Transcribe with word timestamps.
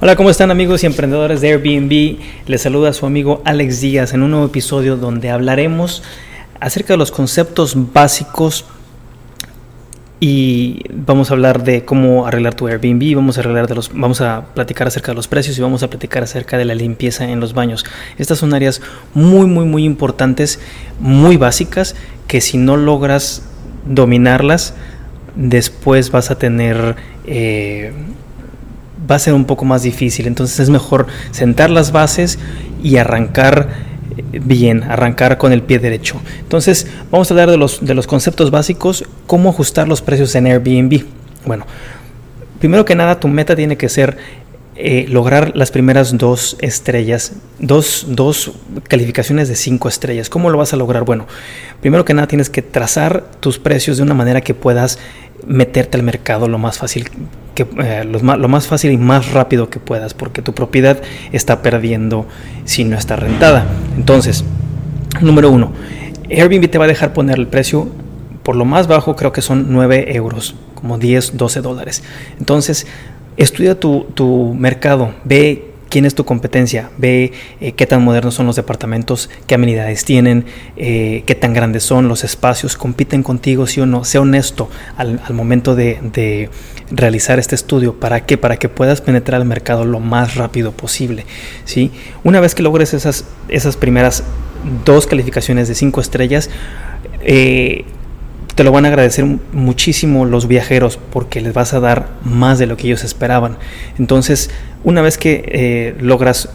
Hola, 0.00 0.14
¿cómo 0.14 0.30
están 0.30 0.52
amigos 0.52 0.84
y 0.84 0.86
emprendedores 0.86 1.40
de 1.40 1.48
Airbnb? 1.48 2.20
Les 2.46 2.62
saluda 2.62 2.92
su 2.92 3.04
amigo 3.04 3.42
Alex 3.44 3.80
Díaz 3.80 4.14
en 4.14 4.22
un 4.22 4.30
nuevo 4.30 4.46
episodio 4.46 4.96
donde 4.96 5.28
hablaremos 5.28 6.04
acerca 6.60 6.92
de 6.92 6.98
los 6.98 7.10
conceptos 7.10 7.92
básicos 7.92 8.64
y 10.20 10.84
vamos 10.94 11.32
a 11.32 11.34
hablar 11.34 11.64
de 11.64 11.84
cómo 11.84 12.28
arreglar 12.28 12.54
tu 12.54 12.68
Airbnb, 12.68 13.16
vamos 13.16 13.38
a 13.38 13.40
arreglar 13.40 13.66
de 13.66 13.74
los 13.74 13.90
vamos 13.92 14.20
a 14.20 14.44
platicar 14.54 14.86
acerca 14.86 15.10
de 15.10 15.16
los 15.16 15.26
precios 15.26 15.58
y 15.58 15.62
vamos 15.62 15.82
a 15.82 15.90
platicar 15.90 16.22
acerca 16.22 16.56
de 16.56 16.64
la 16.64 16.76
limpieza 16.76 17.24
en 17.24 17.40
los 17.40 17.52
baños. 17.52 17.84
Estas 18.18 18.38
son 18.38 18.54
áreas 18.54 18.80
muy 19.14 19.46
muy 19.46 19.64
muy 19.64 19.82
importantes, 19.82 20.60
muy 21.00 21.36
básicas 21.36 21.96
que 22.28 22.40
si 22.40 22.56
no 22.56 22.76
logras 22.76 23.42
dominarlas 23.84 24.74
después 25.34 26.12
vas 26.12 26.30
a 26.30 26.38
tener 26.38 26.94
eh, 27.26 27.92
va 29.10 29.16
a 29.16 29.18
ser 29.18 29.34
un 29.34 29.44
poco 29.44 29.64
más 29.64 29.82
difícil. 29.82 30.26
Entonces 30.26 30.60
es 30.60 30.70
mejor 30.70 31.06
sentar 31.30 31.70
las 31.70 31.92
bases 31.92 32.38
y 32.82 32.96
arrancar 32.96 33.68
eh, 34.16 34.40
bien, 34.42 34.82
arrancar 34.84 35.38
con 35.38 35.52
el 35.52 35.62
pie 35.62 35.78
derecho. 35.78 36.20
Entonces 36.40 36.86
vamos 37.10 37.30
a 37.30 37.34
hablar 37.34 37.50
de 37.50 37.56
los, 37.56 37.84
de 37.84 37.94
los 37.94 38.06
conceptos 38.06 38.50
básicos, 38.50 39.04
cómo 39.26 39.50
ajustar 39.50 39.88
los 39.88 40.02
precios 40.02 40.34
en 40.34 40.46
Airbnb. 40.46 41.04
Bueno, 41.46 41.66
primero 42.58 42.84
que 42.84 42.94
nada 42.94 43.20
tu 43.20 43.28
meta 43.28 43.56
tiene 43.56 43.76
que 43.76 43.88
ser 43.88 44.16
eh, 44.80 45.06
lograr 45.08 45.56
las 45.56 45.72
primeras 45.72 46.16
dos 46.16 46.56
estrellas, 46.60 47.32
dos, 47.58 48.06
dos, 48.10 48.52
calificaciones 48.86 49.48
de 49.48 49.56
cinco 49.56 49.88
estrellas. 49.88 50.30
¿Cómo 50.30 50.50
lo 50.50 50.58
vas 50.58 50.72
a 50.72 50.76
lograr? 50.76 51.02
Bueno, 51.02 51.26
primero 51.80 52.04
que 52.04 52.14
nada 52.14 52.28
tienes 52.28 52.48
que 52.48 52.62
trazar 52.62 53.24
tus 53.40 53.58
precios 53.58 53.96
de 53.96 54.04
una 54.04 54.14
manera 54.14 54.40
que 54.40 54.54
puedas 54.54 55.00
meterte 55.48 55.96
al 55.96 56.04
mercado 56.04 56.46
lo 56.46 56.58
más 56.58 56.78
fácil 56.78 57.10
que 57.56 57.66
eh, 57.82 58.04
lo, 58.04 58.20
más, 58.20 58.66
fácil 58.68 58.92
y 58.92 58.98
más 58.98 59.32
rápido 59.32 59.68
que 59.68 59.80
puedas 59.80 60.14
porque 60.14 60.42
tu 60.42 60.54
propiedad 60.54 61.00
está 61.32 61.60
perdiendo 61.60 62.26
si 62.64 62.84
no 62.84 62.96
está 62.96 63.16
rentada 63.16 63.66
entonces 63.96 64.44
número 65.20 65.50
uno 65.50 65.72
Airbnb 66.28 66.68
te 66.68 66.78
va 66.78 66.84
a 66.84 66.88
dejar 66.88 67.12
poner 67.12 67.38
el 67.38 67.46
precio 67.46 67.88
por 68.42 68.56
lo 68.56 68.64
más 68.64 68.88
bajo 68.88 69.14
creo 69.14 69.32
que 69.32 69.42
son 69.42 69.72
9 69.72 70.14
euros 70.16 70.56
como 70.74 70.98
10 70.98 71.36
12 71.36 71.60
dólares 71.60 72.02
entonces 72.40 72.86
estudia 73.38 73.80
tu, 73.80 74.06
tu 74.14 74.54
mercado, 74.54 75.14
ve 75.24 75.68
quién 75.88 76.04
es 76.04 76.14
tu 76.14 76.24
competencia, 76.24 76.90
ve 76.98 77.32
eh, 77.60 77.72
qué 77.72 77.86
tan 77.86 78.02
modernos 78.02 78.34
son 78.34 78.46
los 78.46 78.56
departamentos, 78.56 79.30
qué 79.46 79.54
amenidades 79.54 80.04
tienen, 80.04 80.44
eh, 80.76 81.22
qué 81.26 81.34
tan 81.34 81.54
grandes 81.54 81.82
son 81.82 82.08
los 82.08 82.24
espacios, 82.24 82.76
compiten 82.76 83.22
contigo, 83.22 83.66
sí 83.66 83.80
o 83.80 83.86
no, 83.86 84.04
sé 84.04 84.18
honesto 84.18 84.68
al, 84.96 85.20
momento 85.30 85.74
de, 85.74 86.50
realizar 86.90 87.38
este 87.38 87.54
estudio. 87.54 88.00
¿Para 88.00 88.24
qué? 88.24 88.38
Para 88.38 88.56
que 88.56 88.68
puedas 88.68 89.00
penetrar 89.02 89.40
el 89.40 89.46
mercado 89.46 89.84
lo 89.84 90.00
más 90.00 90.36
rápido 90.36 90.72
posible. 90.72 91.26
¿sí? 91.64 91.90
Una 92.24 92.40
vez 92.40 92.54
que 92.54 92.62
logres 92.62 92.94
esas, 92.94 93.24
esas 93.48 93.76
primeras 93.76 94.24
dos 94.86 95.06
calificaciones 95.06 95.68
de 95.68 95.74
cinco 95.74 96.00
estrellas, 96.00 96.48
eh, 97.20 97.84
te 98.58 98.64
lo 98.64 98.72
van 98.72 98.86
a 98.86 98.88
agradecer 98.88 99.24
muchísimo 99.52 100.24
los 100.24 100.48
viajeros 100.48 100.98
porque 101.12 101.40
les 101.40 101.54
vas 101.54 101.74
a 101.74 101.78
dar 101.78 102.08
más 102.24 102.58
de 102.58 102.66
lo 102.66 102.76
que 102.76 102.88
ellos 102.88 103.04
esperaban. 103.04 103.56
Entonces, 104.00 104.50
una 104.82 105.00
vez 105.00 105.16
que 105.16 105.44
eh, 105.46 105.94
logras 106.00 106.48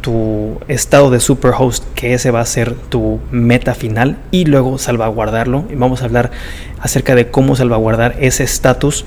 tu 0.00 0.60
estado 0.68 1.10
de 1.10 1.18
superhost, 1.18 1.82
que 1.96 2.14
ese 2.14 2.30
va 2.30 2.40
a 2.40 2.46
ser 2.46 2.74
tu 2.74 3.18
meta 3.32 3.74
final, 3.74 4.16
y 4.30 4.44
luego 4.44 4.78
salvaguardarlo, 4.78 5.64
y 5.72 5.74
vamos 5.74 6.02
a 6.02 6.04
hablar 6.04 6.30
acerca 6.78 7.16
de 7.16 7.32
cómo 7.32 7.56
salvaguardar 7.56 8.14
ese 8.20 8.44
estatus 8.44 9.04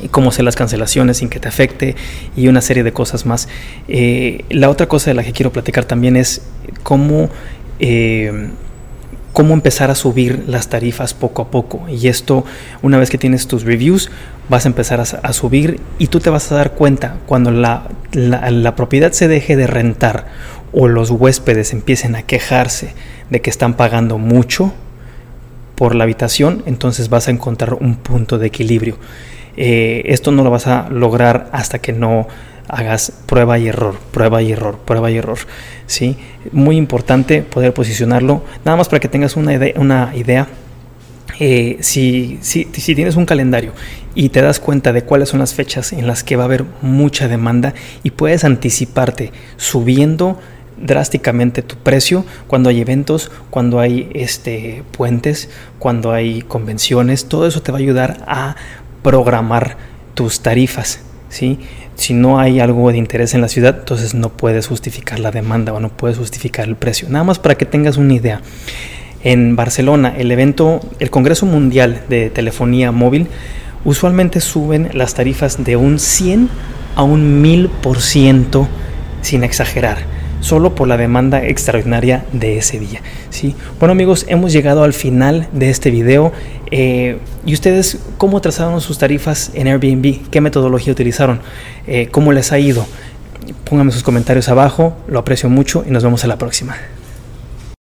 y 0.00 0.06
cómo 0.06 0.28
hacer 0.28 0.44
las 0.44 0.54
cancelaciones 0.54 1.16
sin 1.16 1.30
que 1.30 1.40
te 1.40 1.48
afecte 1.48 1.96
y 2.36 2.46
una 2.46 2.60
serie 2.60 2.84
de 2.84 2.92
cosas 2.92 3.26
más. 3.26 3.48
Eh, 3.88 4.44
la 4.50 4.70
otra 4.70 4.86
cosa 4.86 5.10
de 5.10 5.14
la 5.14 5.24
que 5.24 5.32
quiero 5.32 5.50
platicar 5.50 5.84
también 5.84 6.14
es 6.14 6.42
cómo 6.84 7.28
eh, 7.80 8.50
cómo 9.32 9.54
empezar 9.54 9.90
a 9.90 9.94
subir 9.94 10.44
las 10.46 10.68
tarifas 10.68 11.14
poco 11.14 11.42
a 11.42 11.50
poco. 11.50 11.86
Y 11.88 12.08
esto, 12.08 12.44
una 12.82 12.98
vez 12.98 13.10
que 13.10 13.18
tienes 13.18 13.46
tus 13.46 13.64
reviews, 13.64 14.10
vas 14.48 14.64
a 14.64 14.68
empezar 14.68 15.00
a, 15.00 15.32
subir 15.32 15.80
y 15.98 16.08
tú 16.08 16.18
te 16.20 16.30
vas 16.30 16.50
a 16.50 16.56
dar 16.56 16.72
cuenta 16.72 17.16
cuando 17.26 17.50
la, 17.52 17.86
propiedad 18.76 19.12
se 19.12 19.28
deje 19.28 19.56
de 19.56 19.66
rentar 19.66 20.26
o 20.72 20.88
los 20.88 21.10
huéspedes 21.10 21.72
empiecen 21.72 22.16
a 22.16 22.22
quejarse 22.22 22.94
de 23.30 23.40
que 23.40 23.50
están 23.50 23.74
pagando 23.74 24.18
mucho 24.18 24.72
por 25.76 25.94
la 25.94 26.04
habitación, 26.04 26.62
entonces 26.66 27.08
vas 27.08 27.28
a 27.28 27.30
encontrar 27.30 27.74
un 27.74 27.96
punto 27.96 28.38
de 28.38 28.48
equilibrio. 28.48 28.98
Eh, 29.56 30.02
esto 30.06 30.32
no 30.32 30.42
lo 30.42 30.50
vas 30.50 30.66
a 30.66 30.88
lograr 30.90 31.48
hasta 31.52 31.78
que 31.78 31.92
no 31.92 32.26
hagas 32.70 33.12
prueba 33.26 33.58
y 33.58 33.68
error, 33.68 33.98
prueba 34.12 34.42
y 34.42 34.52
error, 34.52 34.78
prueba 34.78 35.10
y 35.10 35.16
error. 35.16 35.38
¿sí? 35.86 36.16
Muy 36.52 36.76
importante 36.76 37.42
poder 37.42 37.74
posicionarlo, 37.74 38.44
nada 38.64 38.76
más 38.76 38.88
para 38.88 39.00
que 39.00 39.08
tengas 39.08 39.36
una 39.36 39.54
idea. 39.54 39.74
Una 39.76 40.12
idea 40.14 40.48
eh, 41.38 41.78
si, 41.80 42.38
si, 42.42 42.68
si, 42.70 42.94
tienes 42.94 43.16
un 43.16 43.24
calendario 43.24 43.72
y 44.14 44.28
te 44.28 44.42
das 44.42 44.60
cuenta 44.60 44.92
de 44.92 45.04
cuáles 45.04 45.30
son 45.30 45.40
las 45.40 45.54
fechas 45.54 45.94
en 45.94 46.06
las 46.06 46.22
que 46.22 46.36
va 46.36 46.42
a 46.42 46.46
haber 46.46 46.66
mucha 46.82 47.28
demanda 47.28 47.72
y 48.02 48.10
puedes 48.10 48.44
anticiparte 48.44 49.32
subiendo 49.56 50.38
drásticamente 50.76 51.62
tu 51.62 51.76
precio 51.76 52.26
cuando 52.46 52.68
hay 52.68 52.80
eventos, 52.80 53.30
cuando 53.48 53.80
hay 53.80 54.10
este, 54.14 54.82
puentes, 54.92 55.48
cuando 55.78 56.12
hay 56.12 56.42
convenciones, 56.42 57.26
todo 57.26 57.46
eso 57.46 57.62
te 57.62 57.72
va 57.72 57.78
a 57.78 57.80
ayudar 57.80 58.22
a 58.26 58.56
programar 59.02 59.76
tus 60.14 60.40
tarifas. 60.40 61.00
¿sí? 61.30 61.58
Si 62.00 62.14
no 62.14 62.40
hay 62.40 62.60
algo 62.60 62.90
de 62.90 62.96
interés 62.96 63.34
en 63.34 63.42
la 63.42 63.48
ciudad, 63.48 63.80
entonces 63.80 64.14
no 64.14 64.30
puedes 64.30 64.66
justificar 64.68 65.18
la 65.18 65.30
demanda 65.30 65.74
o 65.74 65.80
no 65.80 65.90
puedes 65.90 66.16
justificar 66.16 66.66
el 66.66 66.74
precio. 66.74 67.10
Nada 67.10 67.24
más 67.24 67.38
para 67.38 67.56
que 67.56 67.66
tengas 67.66 67.98
una 67.98 68.14
idea. 68.14 68.40
En 69.22 69.54
Barcelona, 69.54 70.14
el 70.16 70.32
evento, 70.32 70.80
el 70.98 71.10
Congreso 71.10 71.44
Mundial 71.44 72.04
de 72.08 72.30
Telefonía 72.30 72.90
Móvil, 72.90 73.26
usualmente 73.84 74.40
suben 74.40 74.88
las 74.94 75.12
tarifas 75.12 75.62
de 75.62 75.76
un 75.76 75.98
100 75.98 76.48
a 76.96 77.02
un 77.02 77.44
1000% 77.44 78.66
sin 79.20 79.44
exagerar 79.44 79.98
solo 80.40 80.74
por 80.74 80.88
la 80.88 80.96
demanda 80.96 81.44
extraordinaria 81.44 82.24
de 82.32 82.58
ese 82.58 82.78
día. 82.78 83.00
¿sí? 83.30 83.54
Bueno 83.78 83.92
amigos, 83.92 84.26
hemos 84.28 84.52
llegado 84.52 84.82
al 84.84 84.92
final 84.92 85.48
de 85.52 85.70
este 85.70 85.90
video. 85.90 86.32
Eh, 86.70 87.18
¿Y 87.46 87.54
ustedes 87.54 87.98
cómo 88.18 88.40
trazaron 88.40 88.80
sus 88.80 88.98
tarifas 88.98 89.50
en 89.54 89.68
Airbnb? 89.68 90.28
¿Qué 90.30 90.40
metodología 90.40 90.92
utilizaron? 90.92 91.40
Eh, 91.86 92.08
¿Cómo 92.10 92.32
les 92.32 92.52
ha 92.52 92.58
ido? 92.58 92.86
Pónganme 93.64 93.92
sus 93.92 94.02
comentarios 94.02 94.48
abajo, 94.48 94.96
lo 95.08 95.18
aprecio 95.18 95.48
mucho 95.48 95.84
y 95.86 95.90
nos 95.90 96.04
vemos 96.04 96.22
en 96.24 96.28
la 96.28 96.38
próxima. 96.38 96.76